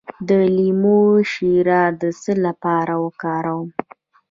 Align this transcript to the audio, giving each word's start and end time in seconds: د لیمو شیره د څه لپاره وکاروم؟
د 0.27 0.29
لیمو 0.55 1.01
شیره 1.31 1.83
د 2.01 2.03
څه 2.21 2.33
لپاره 2.45 2.93
وکاروم؟ 3.05 3.67